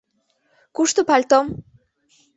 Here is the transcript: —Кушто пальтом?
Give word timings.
—Кушто 0.75 1.01
пальтом? 1.09 1.45